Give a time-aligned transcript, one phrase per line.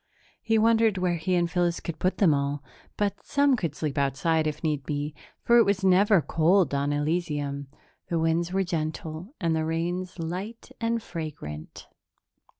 [0.41, 2.63] He wondered where he and Phyllis could put them all,
[2.97, 7.67] but some could sleep outside, if need be, for it was never cold on Elysium.
[8.07, 11.87] The winds were gentle and the rains light and fragrant.